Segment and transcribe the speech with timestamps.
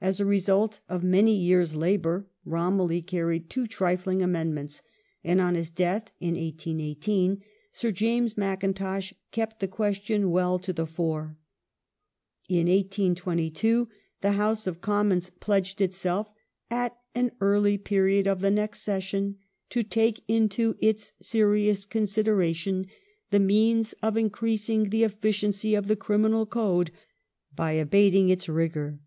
[0.00, 4.80] As a result of many years' labour Romilly caiTied• two trifling amendments,
[5.24, 7.42] and on his death (1818)
[7.72, 11.36] Sir James Mac kintosh kept the question well to the fore.
[12.48, 13.88] In 1822
[14.20, 16.30] the House of Commons pledged itself,
[16.70, 19.34] "at an early period of the next session
[19.70, 22.86] to take into its serious consideration
[23.32, 26.92] the means of increasing the efiiciency of the criminal code
[27.56, 29.00] by abating its rigour